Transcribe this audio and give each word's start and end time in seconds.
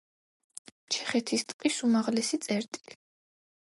ჩეხეთის 0.95 1.45
ტყის 1.53 1.77
უმაღლესი 1.89 2.41
წერტილი. 2.47 2.99